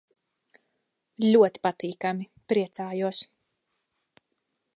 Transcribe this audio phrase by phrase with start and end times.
[1.25, 2.27] Ļoti patīkami.
[2.53, 3.23] Priecājos.